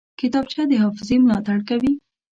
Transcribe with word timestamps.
کتابچه 0.19 0.61
د 0.69 0.73
حافظې 0.83 1.17
ملاتړ 1.23 1.57
کوي 1.69 1.93